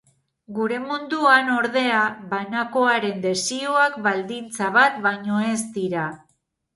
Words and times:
Gure 0.59 0.77
munduan, 0.83 1.49
ordea, 1.55 1.99
banakoaren 2.31 3.21
desioak 3.25 3.99
baldintza 4.07 4.71
bat 4.79 4.97
baino 5.05 5.43
ez 5.51 5.59
dira. 5.77 6.07